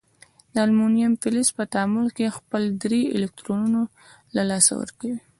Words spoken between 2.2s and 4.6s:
خپل درې الکترونونه له